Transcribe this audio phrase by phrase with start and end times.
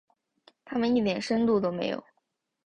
[0.65, 2.03] 他们一点深度都没有。